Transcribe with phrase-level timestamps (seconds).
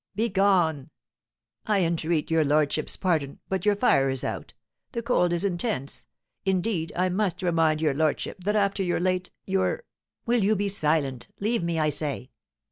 [0.15, 0.89] "Begone!"
[1.67, 4.55] "I entreat your lordship's pardon, but your fire is out,
[4.93, 6.07] the cold is intense,
[6.43, 9.83] indeed, I must remind your lordship that after your late your"
[10.25, 11.27] "Will you be silent?
[11.39, 12.31] Leave me I say!"